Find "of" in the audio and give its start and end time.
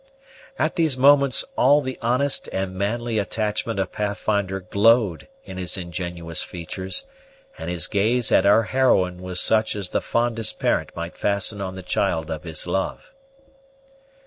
3.79-3.91, 12.31-12.45